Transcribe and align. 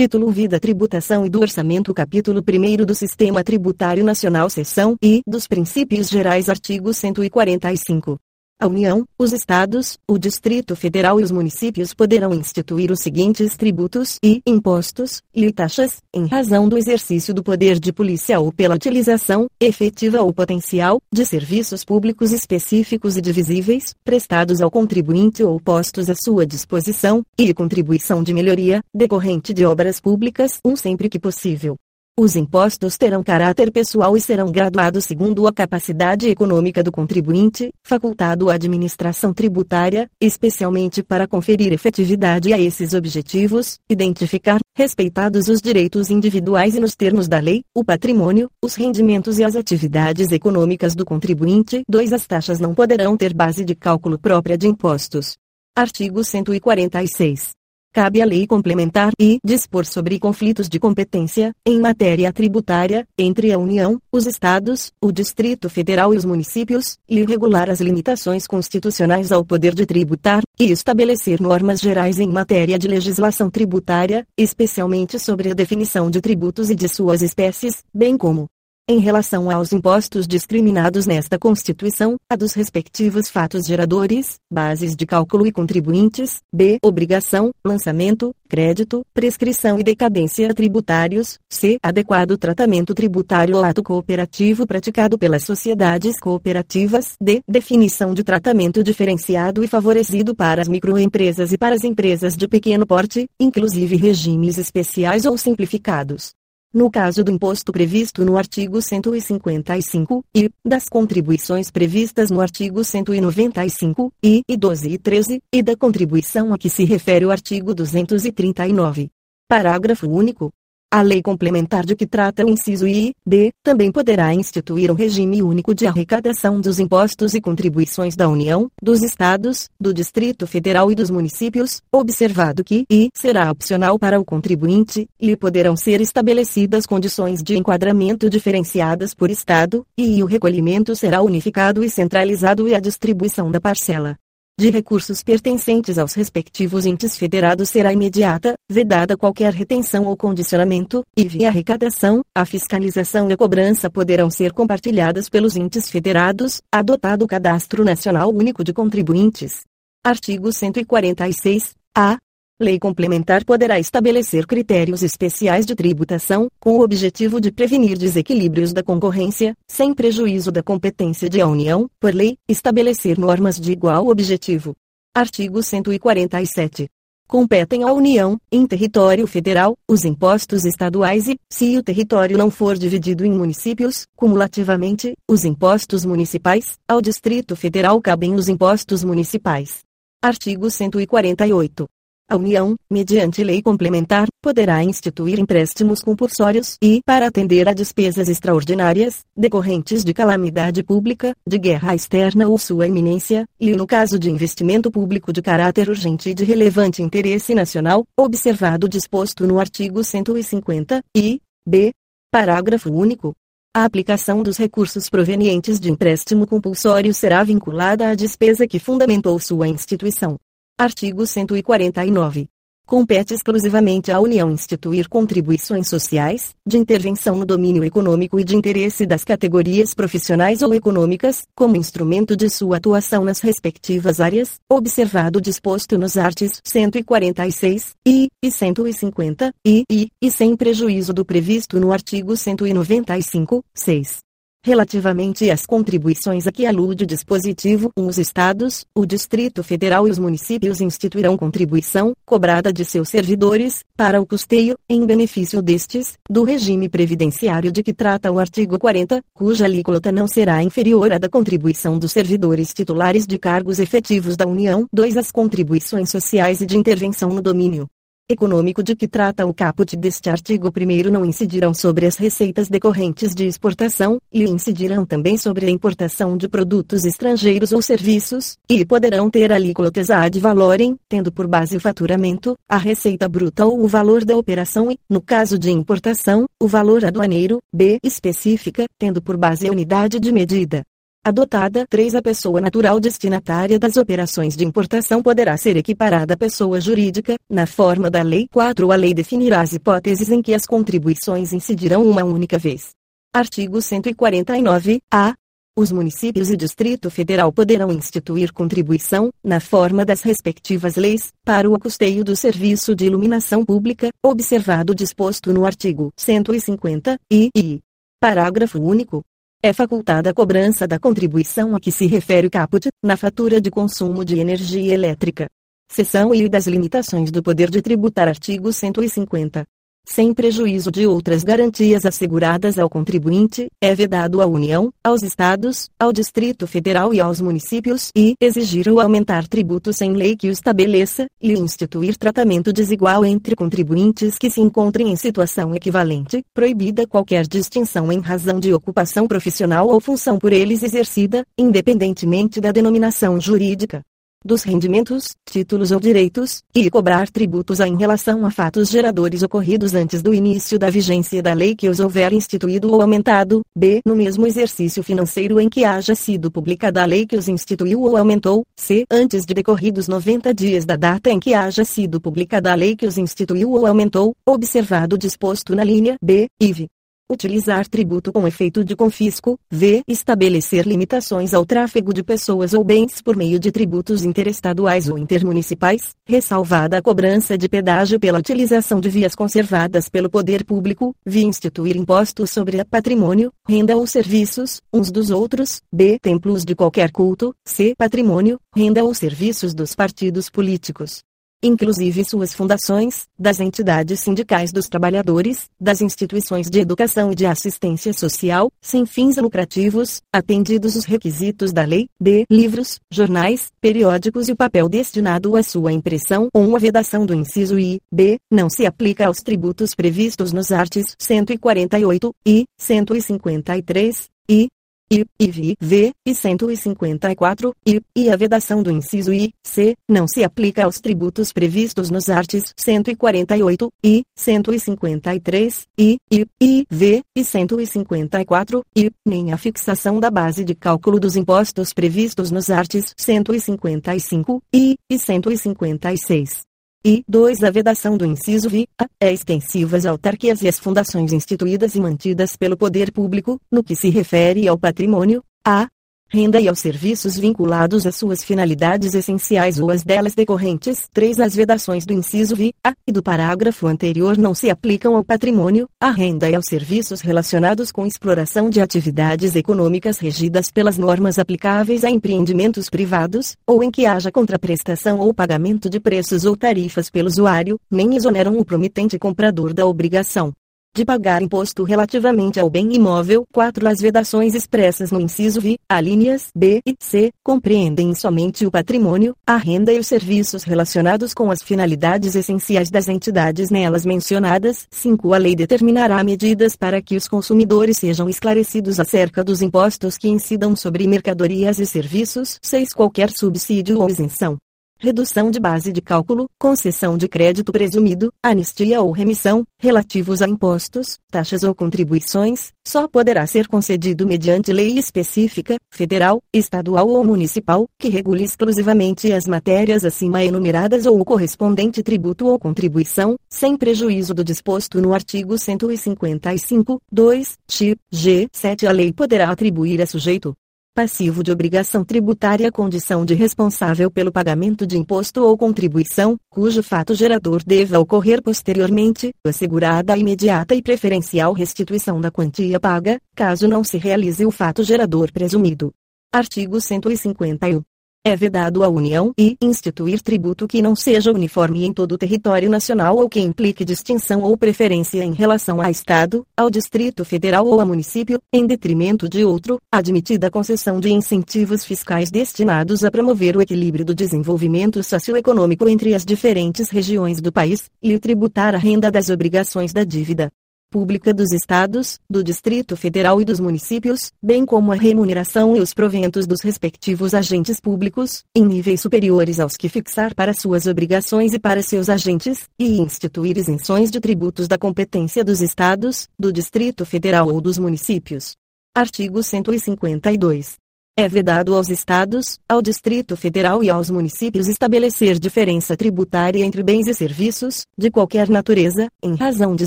Título 0.00 0.30
V 0.30 0.48
da 0.48 0.58
Tributação 0.58 1.26
e 1.26 1.28
do 1.28 1.42
Orçamento 1.42 1.92
Capítulo 1.92 2.40
1 2.40 2.86
do 2.86 2.94
Sistema 2.94 3.44
Tributário 3.44 4.02
Nacional 4.02 4.48
Seção 4.48 4.96
I 5.02 5.20
dos 5.26 5.46
Princípios 5.46 6.08
Gerais 6.08 6.48
Artigo 6.48 6.94
145. 6.94 8.18
A 8.62 8.66
União, 8.66 9.06
os 9.18 9.32
Estados, 9.32 9.98
o 10.06 10.18
Distrito 10.18 10.76
Federal 10.76 11.18
e 11.18 11.22
os 11.22 11.30
municípios 11.30 11.94
poderão 11.94 12.34
instituir 12.34 12.92
os 12.92 13.00
seguintes 13.00 13.56
tributos 13.56 14.18
e 14.22 14.42
impostos 14.46 15.22
e 15.34 15.50
taxas, 15.50 16.02
em 16.12 16.26
razão 16.26 16.68
do 16.68 16.76
exercício 16.76 17.32
do 17.32 17.42
poder 17.42 17.80
de 17.80 17.90
polícia 17.90 18.38
ou 18.38 18.52
pela 18.52 18.74
utilização, 18.74 19.46
efetiva 19.58 20.20
ou 20.20 20.30
potencial, 20.30 21.00
de 21.10 21.24
serviços 21.24 21.86
públicos 21.86 22.32
específicos 22.32 23.16
e 23.16 23.22
divisíveis, 23.22 23.94
prestados 24.04 24.60
ao 24.60 24.70
contribuinte 24.70 25.42
ou 25.42 25.58
postos 25.58 26.10
à 26.10 26.14
sua 26.14 26.44
disposição, 26.44 27.22
e 27.38 27.54
contribuição 27.54 28.22
de 28.22 28.34
melhoria, 28.34 28.82
decorrente 28.94 29.54
de 29.54 29.64
obras 29.64 29.98
públicas, 29.98 30.58
um 30.62 30.76
sempre 30.76 31.08
que 31.08 31.18
possível. 31.18 31.78
Os 32.22 32.36
impostos 32.36 32.98
terão 32.98 33.22
caráter 33.22 33.72
pessoal 33.72 34.14
e 34.14 34.20
serão 34.20 34.52
graduados 34.52 35.06
segundo 35.06 35.46
a 35.46 35.52
capacidade 35.54 36.28
econômica 36.28 36.82
do 36.82 36.92
contribuinte, 36.92 37.72
facultado 37.82 38.50
à 38.50 38.56
administração 38.56 39.32
tributária, 39.32 40.06
especialmente 40.20 41.02
para 41.02 41.26
conferir 41.26 41.72
efetividade 41.72 42.52
a 42.52 42.58
esses 42.58 42.92
objetivos, 42.92 43.78
identificar, 43.88 44.60
respeitados 44.76 45.48
os 45.48 45.62
direitos 45.62 46.10
individuais 46.10 46.74
e 46.74 46.80
nos 46.80 46.94
termos 46.94 47.26
da 47.26 47.38
lei, 47.38 47.62
o 47.74 47.82
patrimônio, 47.82 48.50
os 48.62 48.74
rendimentos 48.74 49.38
e 49.38 49.44
as 49.44 49.56
atividades 49.56 50.30
econômicas 50.30 50.94
do 50.94 51.06
contribuinte. 51.06 51.80
2. 51.88 52.12
As 52.12 52.26
taxas 52.26 52.60
não 52.60 52.74
poderão 52.74 53.16
ter 53.16 53.32
base 53.32 53.64
de 53.64 53.74
cálculo 53.74 54.18
própria 54.18 54.58
de 54.58 54.68
impostos. 54.68 55.38
Artigo 55.74 56.22
146. 56.22 57.59
Cabe 57.92 58.22
à 58.22 58.24
lei 58.24 58.46
complementar 58.46 59.10
e 59.20 59.40
dispor 59.44 59.84
sobre 59.84 60.16
conflitos 60.20 60.68
de 60.68 60.78
competência, 60.78 61.52
em 61.66 61.80
matéria 61.80 62.32
tributária, 62.32 63.04
entre 63.18 63.52
a 63.52 63.58
União, 63.58 64.00
os 64.12 64.28
Estados, 64.28 64.92
o 65.02 65.10
Distrito 65.10 65.68
Federal 65.68 66.14
e 66.14 66.16
os 66.16 66.24
municípios, 66.24 66.98
e 67.08 67.24
regular 67.24 67.68
as 67.68 67.80
limitações 67.80 68.46
constitucionais 68.46 69.32
ao 69.32 69.44
poder 69.44 69.74
de 69.74 69.84
tributar, 69.86 70.42
e 70.56 70.70
estabelecer 70.70 71.40
normas 71.40 71.80
gerais 71.80 72.20
em 72.20 72.28
matéria 72.28 72.78
de 72.78 72.86
legislação 72.86 73.50
tributária, 73.50 74.24
especialmente 74.38 75.18
sobre 75.18 75.50
a 75.50 75.54
definição 75.54 76.08
de 76.08 76.20
tributos 76.20 76.70
e 76.70 76.76
de 76.76 76.88
suas 76.88 77.22
espécies, 77.22 77.82
bem 77.92 78.16
como 78.16 78.46
em 78.90 78.98
relação 78.98 79.48
aos 79.48 79.72
impostos 79.72 80.26
discriminados 80.26 81.06
nesta 81.06 81.38
Constituição, 81.38 82.16
a 82.28 82.34
dos 82.34 82.54
respectivos 82.54 83.28
fatos 83.28 83.64
geradores, 83.64 84.40
bases 84.50 84.96
de 84.96 85.06
cálculo 85.06 85.46
e 85.46 85.52
contribuintes, 85.52 86.40
b. 86.52 86.76
obrigação, 86.82 87.52
lançamento, 87.64 88.34
crédito, 88.48 89.02
prescrição 89.14 89.78
e 89.78 89.84
decadência 89.84 90.52
tributários, 90.52 91.38
c. 91.48 91.78
adequado 91.80 92.36
tratamento 92.36 92.92
tributário 92.92 93.56
ao 93.56 93.62
ato 93.62 93.80
cooperativo 93.80 94.66
praticado 94.66 95.16
pelas 95.16 95.44
sociedades 95.44 96.18
cooperativas, 96.18 97.14
d. 97.20 97.42
definição 97.46 98.12
de 98.12 98.24
tratamento 98.24 98.82
diferenciado 98.82 99.62
e 99.62 99.68
favorecido 99.68 100.34
para 100.34 100.62
as 100.62 100.68
microempresas 100.68 101.52
e 101.52 101.58
para 101.58 101.76
as 101.76 101.84
empresas 101.84 102.36
de 102.36 102.48
pequeno 102.48 102.84
porte, 102.84 103.28
inclusive 103.38 103.94
regimes 103.94 104.58
especiais 104.58 105.26
ou 105.26 105.38
simplificados 105.38 106.32
no 106.72 106.90
caso 106.90 107.24
do 107.24 107.30
imposto 107.30 107.72
previsto 107.72 108.24
no 108.24 108.36
artigo 108.36 108.80
155, 108.80 110.24
e, 110.34 110.50
das 110.64 110.88
contribuições 110.88 111.70
previstas 111.70 112.30
no 112.30 112.40
artigo 112.40 112.84
195, 112.84 114.12
e, 114.22 114.42
e 114.48 114.56
12 114.56 114.88
e 114.90 114.98
13, 114.98 115.42
e 115.52 115.62
da 115.62 115.76
contribuição 115.76 116.54
a 116.54 116.58
que 116.58 116.70
se 116.70 116.84
refere 116.84 117.24
o 117.24 117.30
artigo 117.30 117.74
239. 117.74 119.10
Parágrafo 119.48 120.08
único. 120.08 120.52
A 120.92 121.02
lei 121.02 121.22
complementar 121.22 121.86
de 121.86 121.94
que 121.94 122.04
trata 122.04 122.44
o 122.44 122.48
inciso 122.48 122.84
I, 122.84 123.14
D, 123.24 123.52
também 123.62 123.92
poderá 123.92 124.34
instituir 124.34 124.90
um 124.90 124.94
regime 124.94 125.40
único 125.40 125.72
de 125.72 125.86
arrecadação 125.86 126.60
dos 126.60 126.80
impostos 126.80 127.32
e 127.32 127.40
contribuições 127.40 128.16
da 128.16 128.28
União, 128.28 128.68
dos 128.82 129.00
Estados, 129.04 129.68
do 129.80 129.94
Distrito 129.94 130.48
Federal 130.48 130.90
e 130.90 130.96
dos 130.96 131.08
municípios, 131.08 131.80
observado 131.92 132.64
que 132.64 132.84
I 132.90 133.08
será 133.14 133.52
opcional 133.52 134.00
para 134.00 134.18
o 134.18 134.24
contribuinte, 134.24 135.06
e 135.20 135.36
poderão 135.36 135.76
ser 135.76 136.00
estabelecidas 136.00 136.86
condições 136.86 137.40
de 137.40 137.56
enquadramento 137.56 138.28
diferenciadas 138.28 139.14
por 139.14 139.30
Estado, 139.30 139.86
e 139.96 140.20
o 140.24 140.26
recolhimento 140.26 140.96
será 140.96 141.22
unificado 141.22 141.84
e 141.84 141.88
centralizado 141.88 142.66
e 142.66 142.74
a 142.74 142.80
distribuição 142.80 143.48
da 143.48 143.60
parcela 143.60 144.18
de 144.60 144.68
recursos 144.68 145.22
pertencentes 145.22 145.96
aos 145.96 146.12
respectivos 146.12 146.84
entes 146.84 147.16
federados 147.16 147.70
será 147.70 147.94
imediata, 147.94 148.52
vedada 148.68 149.16
qualquer 149.16 149.54
retenção 149.54 150.04
ou 150.04 150.14
condicionamento, 150.14 151.02
e 151.16 151.26
via 151.26 151.48
arrecadação, 151.48 152.20
a 152.36 152.44
fiscalização 152.44 153.30
e 153.30 153.32
a 153.32 153.38
cobrança 153.38 153.88
poderão 153.88 154.28
ser 154.30 154.52
compartilhadas 154.52 155.30
pelos 155.30 155.56
entes 155.56 155.88
federados, 155.88 156.60
adotado 156.70 157.24
o 157.24 157.28
Cadastro 157.28 157.82
Nacional 157.82 158.28
Único 158.28 158.62
de 158.62 158.74
Contribuintes. 158.74 159.62
Artigo 160.04 160.52
146. 160.52 161.74
A. 161.96 162.18
Lei 162.62 162.78
complementar 162.78 163.42
poderá 163.42 163.80
estabelecer 163.80 164.46
critérios 164.46 165.02
especiais 165.02 165.64
de 165.64 165.74
tributação, 165.74 166.46
com 166.60 166.72
o 166.72 166.82
objetivo 166.82 167.40
de 167.40 167.50
prevenir 167.50 167.96
desequilíbrios 167.96 168.74
da 168.74 168.82
concorrência, 168.82 169.56
sem 169.66 169.94
prejuízo 169.94 170.52
da 170.52 170.62
competência 170.62 171.26
de 171.30 171.40
a 171.40 171.46
União, 171.46 171.88
por 171.98 172.14
lei, 172.14 172.36
estabelecer 172.46 173.18
normas 173.18 173.58
de 173.58 173.72
igual 173.72 174.08
objetivo. 174.08 174.74
Artigo 175.16 175.62
147. 175.62 176.86
Competem 177.26 177.82
à 177.82 177.94
União, 177.94 178.36
em 178.52 178.66
território 178.66 179.26
federal, 179.26 179.74
os 179.88 180.04
impostos 180.04 180.66
estaduais 180.66 181.28
e, 181.28 181.38
se 181.48 181.78
o 181.78 181.82
território 181.82 182.36
não 182.36 182.50
for 182.50 182.76
dividido 182.76 183.24
em 183.24 183.32
municípios, 183.32 184.04
cumulativamente, 184.14 185.14
os 185.26 185.46
impostos 185.46 186.04
municipais, 186.04 186.78
ao 186.86 187.00
Distrito 187.00 187.56
Federal 187.56 187.98
cabem 188.02 188.34
os 188.34 188.50
impostos 188.50 189.02
municipais. 189.02 189.78
Artigo 190.22 190.70
148. 190.70 191.86
A 192.30 192.36
União, 192.36 192.76
mediante 192.88 193.42
lei 193.42 193.60
complementar, 193.60 194.28
poderá 194.40 194.84
instituir 194.84 195.40
empréstimos 195.40 196.00
compulsórios 196.00 196.76
e, 196.80 197.00
para 197.04 197.26
atender 197.26 197.68
a 197.68 197.72
despesas 197.72 198.28
extraordinárias, 198.28 199.24
decorrentes 199.36 200.04
de 200.04 200.14
calamidade 200.14 200.80
pública, 200.84 201.34
de 201.44 201.58
guerra 201.58 201.92
externa 201.92 202.46
ou 202.46 202.56
sua 202.56 202.86
iminência, 202.86 203.44
e 203.58 203.72
no 203.72 203.84
caso 203.84 204.16
de 204.16 204.30
investimento 204.30 204.92
público 204.92 205.32
de 205.32 205.42
caráter 205.42 205.88
urgente 205.88 206.30
e 206.30 206.34
de 206.34 206.44
relevante 206.44 207.02
interesse 207.02 207.52
nacional, 207.52 208.04
observado 208.16 208.86
o 208.86 208.88
disposto 208.88 209.44
no 209.44 209.58
artigo 209.58 210.04
150, 210.04 211.02
e, 211.16 211.40
b. 211.66 211.90
Parágrafo 212.30 212.92
único. 212.92 213.34
A 213.74 213.84
aplicação 213.84 214.40
dos 214.44 214.56
recursos 214.56 215.10
provenientes 215.10 215.80
de 215.80 215.90
empréstimo 215.90 216.46
compulsório 216.46 217.12
será 217.12 217.42
vinculada 217.42 218.08
à 218.08 218.14
despesa 218.14 218.68
que 218.68 218.78
fundamentou 218.78 219.36
sua 219.40 219.66
instituição. 219.66 220.38
Artigo 220.80 221.26
149. 221.26 222.48
Compete 222.86 223.34
exclusivamente 223.34 224.10
à 224.10 224.18
União 224.18 224.50
instituir 224.50 225.10
contribuições 225.10 225.86
sociais, 225.88 226.54
de 226.66 226.78
intervenção 226.78 227.36
no 227.36 227.44
domínio 227.44 227.84
econômico 227.84 228.40
e 228.40 228.44
de 228.44 228.56
interesse 228.56 229.04
das 229.04 229.22
categorias 229.22 229.92
profissionais 229.92 230.62
ou 230.62 230.72
econômicas, 230.72 231.42
como 231.54 231.76
instrumento 231.76 232.34
de 232.34 232.48
sua 232.48 232.78
atuação 232.78 233.26
nas 233.26 233.40
respectivas 233.40 234.22
áreas, 234.22 234.58
observado 234.70 235.38
o 235.38 235.42
disposto 235.42 235.98
nos 235.98 236.16
artes 236.16 236.62
146, 236.64 237.94
e, 238.08 238.28
e 238.42 238.50
150, 238.50 239.52
e, 239.62 239.84
e, 239.92 240.08
e 240.18 240.30
sem 240.30 240.56
prejuízo 240.56 241.12
do 241.12 241.26
previsto 241.26 241.78
no 241.78 241.92
artigo 241.92 242.34
195, 242.34 243.62
6. 243.74 244.29
Relativamente 244.62 245.50
às 245.50 245.64
contribuições 245.64 246.46
a 246.46 246.52
que 246.52 246.66
alude 246.66 247.04
o 247.04 247.06
dispositivo, 247.06 247.90
os 247.96 248.18
estados, 248.18 248.84
o 248.94 249.06
Distrito 249.06 249.64
Federal 249.64 250.06
e 250.06 250.10
os 250.10 250.18
municípios 250.18 250.82
instituirão 250.82 251.34
contribuição, 251.34 252.12
cobrada 252.26 252.70
de 252.70 252.84
seus 252.84 253.08
servidores, 253.08 253.82
para 253.96 254.20
o 254.20 254.26
custeio, 254.26 254.76
em 254.86 255.06
benefício 255.06 255.62
destes, 255.62 256.18
do 256.28 256.44
regime 256.44 256.90
previdenciário 256.90 257.72
de 257.72 257.82
que 257.82 257.94
trata 257.94 258.30
o 258.30 258.38
artigo 258.38 258.78
40, 258.78 259.22
cuja 259.32 259.64
alíquota 259.64 260.12
não 260.12 260.28
será 260.28 260.62
inferior 260.62 261.10
à 261.10 261.16
da 261.16 261.28
contribuição 261.28 261.98
dos 261.98 262.12
servidores 262.12 262.74
titulares 262.74 263.26
de 263.26 263.38
cargos 263.38 263.78
efetivos 263.78 264.36
da 264.36 264.46
União. 264.46 264.86
2. 264.92 265.16
As 265.16 265.30
contribuições 265.32 266.10
sociais 266.10 266.60
e 266.60 266.66
de 266.66 266.76
intervenção 266.76 267.30
no 267.30 267.40
domínio 267.40 267.88
econômico 268.30 268.82
de 268.82 268.94
que 268.94 269.08
trata 269.08 269.44
o 269.44 269.52
caput 269.52 269.96
deste 269.96 270.30
artigo 270.30 270.68
1 270.68 271.10
não 271.10 271.24
incidirão 271.24 271.74
sobre 271.74 272.06
as 272.06 272.16
receitas 272.16 272.68
decorrentes 272.68 273.34
de 273.34 273.46
exportação, 273.46 274.18
e 274.32 274.44
incidirão 274.44 275.04
também 275.04 275.36
sobre 275.36 275.66
a 275.66 275.70
importação 275.70 276.36
de 276.36 276.48
produtos 276.48 277.04
estrangeiros 277.04 277.72
ou 277.72 277.82
serviços, 277.82 278.56
e 278.68 278.84
poderão 278.84 279.30
ter 279.30 279.52
alíquotas 279.52 280.10
ad 280.10 280.38
valorem, 280.38 280.96
tendo 281.08 281.32
por 281.32 281.46
base 281.46 281.76
o 281.76 281.80
faturamento, 281.80 282.56
a 282.68 282.76
receita 282.76 283.28
bruta 283.28 283.66
ou 283.66 283.82
o 283.82 283.88
valor 283.88 284.24
da 284.24 284.36
operação 284.36 284.90
e, 284.90 284.98
no 285.08 285.20
caso 285.20 285.58
de 285.58 285.70
importação, 285.70 286.46
o 286.60 286.68
valor 286.68 287.04
aduaneiro, 287.04 287.58
b. 287.72 287.98
específica, 288.02 288.84
tendo 288.98 289.20
por 289.20 289.36
base 289.36 289.68
a 289.68 289.72
unidade 289.72 290.20
de 290.20 290.32
medida. 290.32 290.82
Adotada 291.22 291.86
3. 291.86 292.14
A 292.14 292.22
pessoa 292.22 292.62
natural 292.62 292.98
destinatária 292.98 293.78
das 293.78 293.98
operações 293.98 294.56
de 294.56 294.64
importação 294.64 295.22
poderá 295.22 295.54
ser 295.58 295.76
equiparada 295.76 296.32
à 296.32 296.36
pessoa 296.36 296.80
jurídica, 296.80 297.34
na 297.48 297.66
forma 297.66 298.10
da 298.10 298.22
Lei 298.22 298.48
4. 298.50 298.90
A 298.90 298.96
lei 298.96 299.12
definirá 299.12 299.60
as 299.60 299.74
hipóteses 299.74 300.30
em 300.30 300.40
que 300.40 300.54
as 300.54 300.64
contribuições 300.64 301.52
incidirão 301.52 302.08
uma 302.08 302.24
única 302.24 302.56
vez. 302.56 302.92
Artigo 303.34 303.82
149. 303.82 305.00
A. 305.12 305.34
Os 305.76 305.92
municípios 305.92 306.48
e 306.50 306.56
Distrito 306.56 307.10
Federal 307.10 307.52
poderão 307.52 307.92
instituir 307.92 308.50
contribuição, 308.50 309.30
na 309.44 309.60
forma 309.60 310.06
das 310.06 310.22
respectivas 310.22 310.96
leis, 310.96 311.32
para 311.44 311.70
o 311.70 311.78
custeio 311.78 312.24
do 312.24 312.34
serviço 312.34 312.94
de 312.94 313.04
iluminação 313.04 313.62
pública, 313.62 314.08
observado 314.24 314.92
o 314.92 314.96
disposto 314.96 315.52
no 315.52 315.66
artigo 315.66 316.10
150, 316.16 317.18
e, 317.30 317.50
e. 317.54 317.80
Parágrafo 318.18 318.80
único. 318.80 319.22
É 319.62 319.74
facultada 319.74 320.30
a 320.30 320.34
cobrança 320.34 320.88
da 320.88 320.98
contribuição 320.98 321.76
a 321.76 321.80
que 321.80 321.92
se 321.92 322.06
refere 322.06 322.46
o 322.46 322.50
caput, 322.50 322.88
na 323.04 323.14
fatura 323.14 323.60
de 323.60 323.70
consumo 323.70 324.24
de 324.24 324.38
energia 324.38 324.94
elétrica. 324.94 325.50
Seção 325.92 326.34
I 326.34 326.48
das 326.48 326.66
limitações 326.66 327.30
do 327.30 327.42
poder 327.42 327.68
de 327.68 327.82
tributar 327.82 328.26
artigo 328.26 328.72
150 328.72 329.66
sem 330.04 330.34
prejuízo 330.34 330.90
de 330.90 331.06
outras 331.06 331.44
garantias 331.44 332.04
asseguradas 332.04 332.78
ao 332.78 332.90
contribuinte, 332.90 333.68
é 333.80 333.94
vedado 333.94 334.42
à 334.42 334.46
União, 334.46 334.92
aos 335.04 335.22
Estados, 335.22 335.88
ao 335.98 336.12
Distrito 336.12 336.66
Federal 336.66 337.14
e 337.14 337.20
aos 337.20 337.40
municípios 337.40 338.10
e 338.14 338.34
exigir 338.40 338.88
ou 338.88 339.00
aumentar 339.00 339.46
tributos 339.46 339.96
sem 339.96 340.12
lei 340.12 340.36
que 340.36 340.48
o 340.48 340.50
estabeleça, 340.50 341.26
e 341.40 341.52
instituir 341.52 342.16
tratamento 342.16 342.72
desigual 342.72 343.24
entre 343.24 343.54
contribuintes 343.54 344.36
que 344.36 344.50
se 344.50 344.60
encontrem 344.60 345.10
em 345.10 345.16
situação 345.16 345.74
equivalente, 345.74 346.42
proibida 346.52 347.06
qualquer 347.06 347.46
distinção 347.46 348.12
em 348.12 348.20
razão 348.20 348.58
de 348.58 348.74
ocupação 348.74 349.28
profissional 349.28 349.88
ou 349.88 350.00
função 350.00 350.38
por 350.38 350.52
eles 350.52 350.82
exercida, 350.82 351.44
independentemente 351.56 352.60
da 352.60 352.72
denominação 352.72 353.40
jurídica 353.40 354.02
dos 354.44 354.62
rendimentos, 354.62 355.36
títulos 355.44 355.90
ou 355.92 356.00
direitos, 356.00 356.62
e 356.74 356.88
cobrar 356.88 357.28
tributos 357.28 357.80
em 357.80 357.96
relação 357.96 358.46
a 358.46 358.50
fatos 358.50 358.88
geradores 358.88 359.42
ocorridos 359.42 359.94
antes 359.94 360.22
do 360.22 360.32
início 360.32 360.78
da 360.78 360.88
vigência 360.88 361.42
da 361.42 361.52
lei 361.52 361.74
que 361.74 361.88
os 361.88 362.00
houver 362.00 362.32
instituído 362.32 362.92
ou 362.92 363.02
aumentado, 363.02 363.62
b. 363.76 364.00
no 364.04 364.16
mesmo 364.16 364.46
exercício 364.46 365.02
financeiro 365.02 365.60
em 365.60 365.68
que 365.68 365.84
haja 365.84 366.14
sido 366.14 366.50
publicada 366.50 367.02
a 367.02 367.06
lei 367.06 367.26
que 367.26 367.36
os 367.36 367.48
instituiu 367.48 368.02
ou 368.02 368.16
aumentou, 368.16 368.64
c. 368.76 369.04
antes 369.10 369.44
de 369.44 369.52
decorridos 369.52 370.08
90 370.08 370.54
dias 370.54 370.84
da 370.84 370.96
data 370.96 371.30
em 371.30 371.38
que 371.38 371.52
haja 371.52 371.84
sido 371.84 372.20
publicada 372.20 372.72
a 372.72 372.74
lei 372.74 372.96
que 372.96 373.06
os 373.06 373.18
instituiu 373.18 373.72
ou 373.72 373.86
aumentou, 373.86 374.34
observado 374.46 375.16
o 375.16 375.18
disposto 375.18 375.74
na 375.74 375.84
linha 375.84 376.16
b, 376.22 376.48
IV 376.60 376.88
utilizar 377.30 377.86
tributo 377.88 378.32
com 378.32 378.46
efeito 378.46 378.84
de 378.84 378.96
confisco, 378.96 379.58
v. 379.70 380.02
estabelecer 380.06 380.86
limitações 380.86 381.54
ao 381.54 381.64
tráfego 381.64 382.12
de 382.12 382.22
pessoas 382.22 382.74
ou 382.74 382.82
bens 382.82 383.22
por 383.22 383.36
meio 383.36 383.58
de 383.58 383.70
tributos 383.70 384.24
interestaduais 384.24 385.08
ou 385.08 385.16
intermunicipais, 385.16 386.14
ressalvada 386.26 386.98
a 386.98 387.02
cobrança 387.02 387.56
de 387.56 387.68
pedágio 387.68 388.18
pela 388.18 388.38
utilização 388.38 389.00
de 389.00 389.08
vias 389.08 389.34
conservadas 389.34 390.08
pelo 390.08 390.28
poder 390.28 390.64
público, 390.64 391.14
v. 391.24 391.42
instituir 391.42 391.96
impostos 391.96 392.50
sobre 392.50 392.80
a 392.80 392.84
patrimônio, 392.84 393.52
renda 393.68 393.96
ou 393.96 394.06
serviços, 394.06 394.80
uns 394.92 395.10
dos 395.10 395.30
outros, 395.30 395.80
b. 395.92 396.18
templos 396.20 396.64
de 396.64 396.74
qualquer 396.74 397.12
culto, 397.12 397.54
c. 397.64 397.94
patrimônio, 397.96 398.58
renda 398.74 399.04
ou 399.04 399.14
serviços 399.14 399.72
dos 399.72 399.94
partidos 399.94 400.50
políticos 400.50 401.22
inclusive 401.62 402.24
suas 402.24 402.54
fundações, 402.54 403.26
das 403.38 403.60
entidades 403.60 404.20
sindicais 404.20 404.72
dos 404.72 404.88
trabalhadores, 404.88 405.68
das 405.80 406.00
instituições 406.00 406.70
de 406.70 406.80
educação 406.80 407.32
e 407.32 407.34
de 407.34 407.46
assistência 407.46 408.12
social, 408.12 408.70
sem 408.80 409.06
fins 409.06 409.36
lucrativos, 409.36 410.22
atendidos 410.32 410.96
os 410.96 411.04
requisitos 411.04 411.72
da 411.72 411.84
lei, 411.84 412.08
b. 412.20 412.44
livros, 412.50 412.98
jornais, 413.10 413.68
periódicos 413.80 414.48
e 414.48 414.52
o 414.52 414.56
papel 414.56 414.88
destinado 414.88 415.56
à 415.56 415.62
sua 415.62 415.92
impressão 415.92 416.48
ou 416.54 416.76
a 416.76 416.78
vedação 416.78 417.26
do 417.26 417.34
inciso 417.34 417.78
I, 417.78 418.00
b. 418.12 418.38
não 418.50 418.70
se 418.70 418.86
aplica 418.86 419.26
aos 419.26 419.38
tributos 419.38 419.94
previstos 419.94 420.52
nos 420.52 420.72
artes 420.72 421.14
148, 421.18 422.34
e 422.46 422.64
153, 422.78 424.28
e 424.48 424.68
I, 425.12 425.24
IV, 425.38 425.76
V, 425.80 426.12
e 426.24 426.34
154, 426.34 427.74
I, 427.86 428.00
e 428.14 428.30
a 428.30 428.36
vedação 428.36 428.82
do 428.82 428.90
inciso 428.90 429.32
I, 429.32 429.52
C, 429.64 429.96
não 430.08 430.28
se 430.28 430.44
aplica 430.44 430.84
aos 430.84 431.00
tributos 431.00 431.52
previstos 431.52 432.10
nos 432.10 432.28
artes 432.28 432.72
148, 432.76 433.92
I, 434.04 434.22
153, 434.36 435.88
I, 435.98 436.16
I, 436.30 436.46
I, 436.60 436.86
V, 436.88 437.22
e 437.36 437.44
154, 437.44 438.82
I, 438.96 439.10
nem 439.26 439.52
a 439.52 439.58
fixação 439.58 440.20
da 440.20 440.30
base 440.30 440.64
de 440.64 440.74
cálculo 440.74 441.18
dos 441.18 441.34
impostos 441.34 441.92
previstos 441.92 442.50
nos 442.50 442.70
artes 442.70 443.12
155, 443.16 444.62
I, 444.72 444.96
e 445.10 445.18
156. 445.18 446.69
E 447.02 447.24
2. 447.26 447.64
A 447.64 447.70
vedação 447.70 448.14
do 448.18 448.26
inciso 448.26 448.68
vi, 448.68 448.86
a, 449.00 449.06
é 449.18 449.32
extensiva 449.32 449.96
às 449.96 450.04
autarquias 450.04 450.60
e 450.60 450.68
às 450.68 450.78
fundações 450.78 451.32
instituídas 451.32 451.94
e 451.94 452.00
mantidas 452.00 452.56
pelo 452.56 452.76
poder 452.76 453.10
público, 453.10 453.58
no 453.72 453.82
que 453.82 453.96
se 453.96 454.10
refere 454.10 454.68
ao 454.68 454.78
patrimônio, 454.78 455.42
a, 455.66 455.88
renda 456.32 456.60
e 456.60 456.68
aos 456.68 456.78
serviços 456.78 457.36
vinculados 457.36 458.06
às 458.06 458.14
suas 458.14 458.44
finalidades 458.44 459.14
essenciais 459.14 459.80
ou 459.80 459.90
às 459.90 460.04
delas 460.04 460.32
decorrentes. 460.32 461.08
3. 461.12 461.40
As 461.40 461.56
vedações 461.56 462.06
do 462.06 462.12
inciso 462.12 462.54
vi, 462.54 462.72
a, 462.84 462.94
e 463.04 463.10
do 463.10 463.20
parágrafo 463.20 463.88
anterior 463.88 464.38
não 464.38 464.54
se 464.54 464.70
aplicam 464.70 465.16
ao 465.16 465.24
patrimônio, 465.24 465.88
à 466.00 466.10
renda 466.12 466.48
e 466.48 466.54
aos 466.54 466.66
serviços 466.66 467.20
relacionados 467.20 467.90
com 467.90 468.06
exploração 468.06 468.70
de 468.70 468.80
atividades 468.80 469.56
econômicas 469.56 470.18
regidas 470.18 470.70
pelas 470.70 470.96
normas 470.96 471.36
aplicáveis 471.36 472.04
a 472.04 472.10
empreendimentos 472.10 472.88
privados, 472.88 473.56
ou 473.66 473.82
em 473.82 473.90
que 473.90 474.06
haja 474.06 474.30
contraprestação 474.30 475.18
ou 475.18 475.34
pagamento 475.34 475.90
de 475.90 475.98
preços 475.98 476.44
ou 476.44 476.56
tarifas 476.56 477.10
pelo 477.10 477.26
usuário, 477.26 477.76
nem 477.90 478.14
exoneram 478.14 478.56
o 478.56 478.64
promitente 478.64 479.18
comprador 479.18 479.74
da 479.74 479.84
obrigação 479.84 480.52
de 480.94 481.04
pagar 481.04 481.40
imposto 481.40 481.84
relativamente 481.84 482.58
ao 482.58 482.68
bem 482.68 482.94
imóvel. 482.94 483.44
4. 483.52 483.88
As 483.88 484.00
vedações 484.00 484.54
expressas 484.54 485.10
no 485.10 485.20
inciso 485.20 485.60
V, 485.60 485.78
alíneas 485.88 486.48
B 486.54 486.80
e 486.84 486.94
C, 486.98 487.30
compreendem 487.44 488.14
somente 488.14 488.66
o 488.66 488.70
patrimônio, 488.70 489.34
a 489.46 489.56
renda 489.56 489.92
e 489.92 489.98
os 489.98 490.06
serviços 490.06 490.64
relacionados 490.64 491.32
com 491.32 491.50
as 491.50 491.62
finalidades 491.62 492.34
essenciais 492.34 492.90
das 492.90 493.08
entidades 493.08 493.70
nelas 493.70 494.04
mencionadas. 494.04 494.86
5. 494.90 495.32
A 495.32 495.38
lei 495.38 495.54
determinará 495.54 496.22
medidas 496.24 496.76
para 496.76 497.00
que 497.00 497.16
os 497.16 497.28
consumidores 497.28 497.98
sejam 497.98 498.28
esclarecidos 498.28 498.98
acerca 498.98 499.44
dos 499.44 499.62
impostos 499.62 500.18
que 500.18 500.28
incidam 500.28 500.74
sobre 500.74 501.06
mercadorias 501.06 501.78
e 501.78 501.86
serviços. 501.86 502.58
6. 502.62 502.92
Qualquer 502.92 503.30
subsídio 503.30 504.00
ou 504.00 504.08
isenção 504.08 504.58
redução 505.00 505.50
de 505.50 505.58
base 505.58 505.90
de 505.90 506.02
cálculo, 506.02 506.46
concessão 506.58 507.16
de 507.16 507.26
crédito 507.26 507.72
presumido, 507.72 508.30
anistia 508.42 509.00
ou 509.00 509.10
remissão, 509.10 509.64
relativos 509.78 510.42
a 510.42 510.48
impostos, 510.48 511.18
taxas 511.30 511.64
ou 511.64 511.74
contribuições, 511.74 512.70
só 512.86 513.08
poderá 513.08 513.46
ser 513.46 513.66
concedido 513.66 514.26
mediante 514.26 514.72
lei 514.72 514.98
específica, 514.98 515.76
federal, 515.90 516.42
estadual 516.52 517.08
ou 517.08 517.24
municipal, 517.24 517.86
que 517.98 518.10
regule 518.10 518.44
exclusivamente 518.44 519.32
as 519.32 519.46
matérias 519.46 520.04
acima 520.04 520.44
enumeradas 520.44 521.06
ou 521.06 521.18
o 521.18 521.24
correspondente 521.24 522.02
tributo 522.02 522.46
ou 522.46 522.58
contribuição, 522.58 523.36
sem 523.48 523.76
prejuízo 523.76 524.34
do 524.34 524.44
disposto 524.44 525.00
no 525.00 525.14
artigo 525.14 525.56
155, 525.56 527.00
2, 527.10 527.58
tit. 527.66 527.98
G. 528.12 528.48
7. 528.52 528.86
A 528.86 528.92
lei 528.92 529.12
poderá 529.12 529.50
atribuir 529.50 530.02
a 530.02 530.06
sujeito, 530.06 530.54
passivo 530.94 531.42
de 531.42 531.52
obrigação 531.52 532.04
tributária 532.04 532.70
condição 532.70 533.24
de 533.24 533.34
responsável 533.34 534.10
pelo 534.10 534.32
pagamento 534.32 534.86
de 534.86 534.98
imposto 534.98 535.42
ou 535.42 535.56
contribuição, 535.56 536.36
cujo 536.50 536.82
fato 536.82 537.14
gerador 537.14 537.62
deva 537.64 537.98
ocorrer 537.98 538.42
posteriormente, 538.42 539.32
assegurada 539.46 540.12
a 540.12 540.18
imediata 540.18 540.74
e 540.74 540.82
preferencial 540.82 541.52
restituição 541.52 542.20
da 542.20 542.30
quantia 542.30 542.80
paga, 542.80 543.20
caso 543.34 543.68
não 543.68 543.84
se 543.84 543.98
realize 543.98 544.44
o 544.44 544.50
fato 544.50 544.82
gerador 544.82 545.32
presumido. 545.32 545.92
Artigo 546.32 546.80
151 546.80 547.82
é 548.22 548.36
vedado 548.36 548.84
à 548.84 548.88
União 548.88 549.32
e 549.38 549.56
instituir 549.62 550.20
tributo 550.20 550.68
que 550.68 550.82
não 550.82 550.94
seja 550.94 551.32
uniforme 551.32 551.86
em 551.86 551.92
todo 551.92 552.12
o 552.12 552.18
território 552.18 552.68
nacional 552.68 553.16
ou 553.16 553.28
que 553.30 553.40
implique 553.40 553.82
distinção 553.82 554.42
ou 554.42 554.56
preferência 554.58 555.24
em 555.24 555.32
relação 555.32 555.80
a 555.80 555.90
Estado, 555.90 556.46
ao 556.54 556.68
Distrito 556.68 557.24
Federal 557.24 557.66
ou 557.66 557.80
a 557.80 557.84
município, 557.86 558.38
em 558.52 558.66
detrimento 558.66 559.26
de 559.26 559.42
outro, 559.42 559.80
admitida 559.90 560.48
a 560.48 560.50
concessão 560.50 561.00
de 561.00 561.10
incentivos 561.10 561.82
fiscais 561.82 562.30
destinados 562.30 563.04
a 563.04 563.10
promover 563.10 563.56
o 563.56 563.62
equilíbrio 563.62 564.04
do 564.04 564.14
desenvolvimento 564.14 565.02
socioeconômico 565.02 565.88
entre 565.88 566.14
as 566.14 566.24
diferentes 566.24 566.90
regiões 566.90 567.40
do 567.40 567.50
país, 567.50 567.90
e 568.02 568.18
tributar 568.18 568.74
a 568.74 568.78
renda 568.78 569.10
das 569.10 569.30
obrigações 569.30 569.94
da 569.94 570.04
dívida 570.04 570.50
pública 570.90 571.32
dos 571.32 571.52
estados, 571.52 572.18
do 572.28 572.42
Distrito 572.42 572.96
Federal 572.96 573.40
e 573.40 573.44
dos 573.44 573.60
municípios, 573.60 574.32
bem 574.42 574.66
como 574.66 574.90
a 574.90 574.96
remuneração 574.96 575.76
e 575.76 575.80
os 575.80 575.94
proventos 575.94 576.48
dos 576.48 576.60
respectivos 576.62 577.32
agentes 577.32 577.78
públicos, 577.78 578.42
em 578.54 578.66
níveis 578.66 579.00
superiores 579.00 579.60
aos 579.60 579.76
que 579.76 579.88
fixar 579.88 580.34
para 580.34 580.52
suas 580.52 580.88
obrigações 580.88 581.54
e 581.54 581.60
para 581.60 581.82
seus 581.82 582.08
agentes, 582.08 582.68
e 582.76 583.00
instituir 583.00 583.56
isenções 583.56 584.10
de 584.10 584.20
tributos 584.20 584.66
da 584.66 584.76
competência 584.76 585.44
dos 585.44 585.60
estados, 585.60 586.28
do 586.36 586.52
Distrito 586.52 587.06
Federal 587.06 587.48
ou 587.48 587.60
dos 587.60 587.78
municípios. 587.78 588.56
Artigo 588.92 589.40
152 589.40 590.79
É 591.20 591.28
vedado 591.28 591.74
aos 591.74 591.90
estados, 591.90 592.58
ao 592.66 592.80
Distrito 592.80 593.36
Federal 593.36 593.84
e 593.84 593.90
aos 593.90 594.08
municípios 594.08 594.66
estabelecer 594.68 595.38
diferença 595.38 595.94
tributária 595.94 596.64
entre 596.64 596.82
bens 596.82 597.06
e 597.08 597.12
serviços, 597.12 597.84
de 597.94 598.10
qualquer 598.10 598.48
natureza, 598.48 599.06
em 599.22 599.34
razão 599.34 599.76
de 599.76 599.86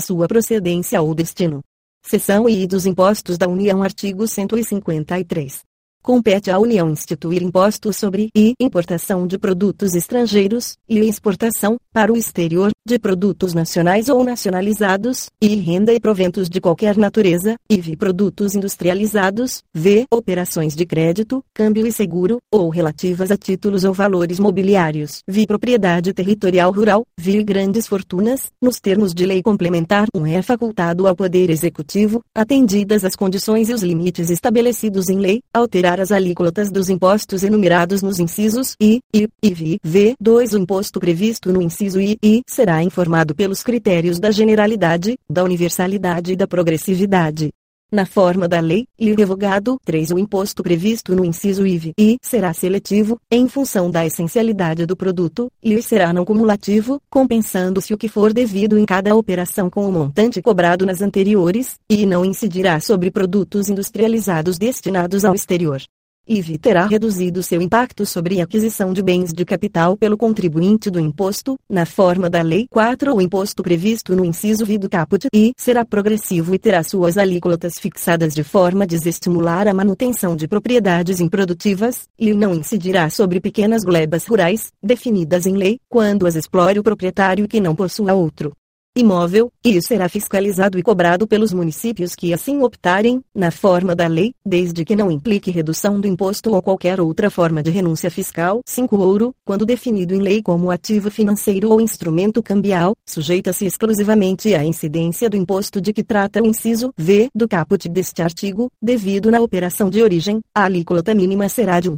sua 0.00 0.28
procedência 0.28 1.02
ou 1.02 1.12
destino. 1.12 1.60
Seção 2.06 2.48
I 2.48 2.68
dos 2.68 2.86
Impostos 2.86 3.36
da 3.36 3.48
União 3.48 3.82
Artigo 3.82 4.28
153. 4.28 5.64
Compete 6.04 6.50
à 6.50 6.58
União 6.58 6.90
instituir 6.90 7.42
impostos 7.42 7.96
sobre 7.96 8.28
e 8.36 8.52
importação 8.60 9.26
de 9.26 9.38
produtos 9.38 9.94
estrangeiros, 9.94 10.76
e 10.86 10.98
exportação, 10.98 11.78
para 11.94 12.12
o 12.12 12.16
exterior, 12.18 12.72
de 12.86 12.98
produtos 12.98 13.54
nacionais 13.54 14.10
ou 14.10 14.22
nacionalizados, 14.22 15.30
e 15.40 15.54
renda 15.56 15.94
e 15.94 15.98
proventos 15.98 16.50
de 16.50 16.60
qualquer 16.60 16.98
natureza, 16.98 17.56
IV 17.70 17.96
produtos 17.96 18.54
industrializados, 18.54 19.62
V 19.72 20.04
operações 20.12 20.76
de 20.76 20.84
crédito, 20.84 21.42
câmbio 21.54 21.86
e 21.86 21.92
seguro, 21.92 22.36
ou 22.52 22.68
relativas 22.68 23.30
a 23.30 23.36
títulos 23.38 23.84
ou 23.84 23.94
valores 23.94 24.38
mobiliários, 24.38 25.22
V 25.26 25.46
propriedade 25.46 26.12
territorial 26.12 26.70
rural, 26.70 27.04
V 27.16 27.42
grandes 27.42 27.86
fortunas, 27.86 28.52
nos 28.60 28.78
termos 28.78 29.14
de 29.14 29.24
lei 29.24 29.42
complementar 29.42 30.06
1 30.14 30.26
é 30.26 30.42
facultado 30.42 31.06
ao 31.06 31.16
Poder 31.16 31.48
Executivo, 31.48 32.20
atendidas 32.34 33.06
as 33.06 33.16
condições 33.16 33.70
e 33.70 33.72
os 33.72 33.82
limites 33.82 34.28
estabelecidos 34.28 35.08
em 35.08 35.18
lei, 35.18 35.40
alterar 35.54 35.93
as 36.00 36.12
alíquotas 36.12 36.70
dos 36.70 36.88
impostos 36.88 37.42
enumerados 37.42 38.02
nos 38.02 38.18
incisos 38.18 38.76
I, 38.80 39.00
I, 39.14 39.28
IV, 39.42 39.78
V. 39.82 40.14
2 40.20 40.54
O 40.54 40.58
imposto 40.58 41.00
previsto 41.00 41.52
no 41.52 41.62
inciso 41.62 42.00
I, 42.00 42.16
I 42.22 42.42
será 42.46 42.82
informado 42.82 43.34
pelos 43.34 43.62
critérios 43.62 44.18
da 44.18 44.30
generalidade, 44.30 45.18
da 45.28 45.42
universalidade 45.44 46.32
e 46.32 46.36
da 46.36 46.46
progressividade 46.46 47.50
na 47.92 48.04
forma 48.04 48.48
da 48.48 48.60
lei, 48.60 48.86
e 48.98 49.12
revogado. 49.12 49.78
3. 49.84 50.10
O 50.10 50.18
imposto 50.18 50.62
previsto 50.62 51.14
no 51.14 51.24
inciso 51.24 51.66
IV 51.66 51.92
e 51.98 52.18
será 52.20 52.52
seletivo, 52.52 53.18
em 53.30 53.48
função 53.48 53.90
da 53.90 54.04
essencialidade 54.04 54.86
do 54.86 54.96
produto, 54.96 55.50
e 55.62 55.80
será 55.82 56.12
não 56.12 56.24
cumulativo, 56.24 57.00
compensando-se 57.10 57.94
o 57.94 57.98
que 57.98 58.08
for 58.08 58.32
devido 58.32 58.78
em 58.78 58.84
cada 58.84 59.14
operação 59.14 59.70
com 59.70 59.88
o 59.88 59.92
montante 59.92 60.42
cobrado 60.42 60.84
nas 60.84 61.00
anteriores, 61.00 61.76
e 61.88 62.06
não 62.06 62.24
incidirá 62.24 62.80
sobre 62.80 63.10
produtos 63.10 63.68
industrializados 63.68 64.58
destinados 64.58 65.24
ao 65.24 65.34
exterior. 65.34 65.80
IVI 66.26 66.56
terá 66.56 66.86
reduzido 66.86 67.42
seu 67.42 67.60
impacto 67.60 68.06
sobre 68.06 68.40
a 68.40 68.44
aquisição 68.44 68.94
de 68.94 69.02
bens 69.02 69.30
de 69.30 69.44
capital 69.44 69.94
pelo 69.94 70.16
contribuinte 70.16 70.90
do 70.90 70.98
imposto, 70.98 71.58
na 71.68 71.84
forma 71.84 72.30
da 72.30 72.40
Lei 72.40 72.66
4 72.70 73.14
o 73.14 73.20
imposto 73.20 73.62
previsto 73.62 74.16
no 74.16 74.24
inciso 74.24 74.64
V 74.64 74.78
do 74.78 74.88
caput 74.88 75.26
I 75.34 75.52
será 75.54 75.84
progressivo 75.84 76.54
e 76.54 76.58
terá 76.58 76.82
suas 76.82 77.18
alíquotas 77.18 77.78
fixadas 77.78 78.34
de 78.34 78.42
forma 78.42 78.84
a 78.84 78.86
desestimular 78.86 79.68
a 79.68 79.74
manutenção 79.74 80.34
de 80.34 80.48
propriedades 80.48 81.20
improdutivas, 81.20 82.08
e 82.18 82.32
não 82.32 82.54
incidirá 82.54 83.10
sobre 83.10 83.38
pequenas 83.38 83.84
glebas 83.84 84.26
rurais, 84.26 84.72
definidas 84.82 85.44
em 85.44 85.56
lei, 85.56 85.78
quando 85.90 86.26
as 86.26 86.36
explore 86.36 86.78
o 86.78 86.82
proprietário 86.82 87.46
que 87.46 87.60
não 87.60 87.74
possua 87.74 88.14
outro 88.14 88.52
imóvel, 88.96 89.52
e 89.64 89.80
será 89.82 90.08
fiscalizado 90.08 90.78
e 90.78 90.82
cobrado 90.82 91.26
pelos 91.26 91.52
municípios 91.52 92.14
que 92.14 92.32
assim 92.32 92.62
optarem, 92.62 93.22
na 93.34 93.50
forma 93.50 93.94
da 93.94 94.06
lei, 94.06 94.34
desde 94.46 94.84
que 94.84 94.94
não 94.94 95.10
implique 95.10 95.50
redução 95.50 96.00
do 96.00 96.06
imposto 96.06 96.54
ou 96.54 96.62
qualquer 96.62 97.00
outra 97.00 97.28
forma 97.28 97.62
de 97.62 97.70
renúncia 97.70 98.10
fiscal. 98.10 98.60
5. 98.64 98.96
Ouro, 98.96 99.34
quando 99.44 99.66
definido 99.66 100.14
em 100.14 100.20
lei 100.20 100.42
como 100.42 100.70
ativo 100.70 101.10
financeiro 101.10 101.70
ou 101.70 101.80
instrumento 101.80 102.42
cambial, 102.42 102.94
sujeita-se 103.04 103.66
exclusivamente 103.66 104.54
à 104.54 104.64
incidência 104.64 105.28
do 105.28 105.36
imposto 105.36 105.80
de 105.80 105.92
que 105.92 106.04
trata 106.04 106.42
o 106.42 106.46
inciso 106.46 106.92
V 106.96 107.28
do 107.34 107.48
caput 107.48 107.88
deste 107.88 108.22
artigo, 108.22 108.70
devido 108.80 109.30
na 109.30 109.40
operação 109.40 109.90
de 109.90 110.02
origem, 110.02 110.40
a 110.54 110.64
alíquota 110.64 111.14
mínima 111.14 111.48
será 111.48 111.80
de 111.80 111.90
1 111.90 111.96